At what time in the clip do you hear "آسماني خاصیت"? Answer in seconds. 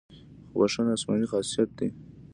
0.97-1.69